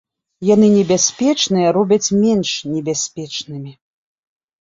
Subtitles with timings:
[0.49, 3.75] Яны небяспечныя робяць менш небяспечнымі.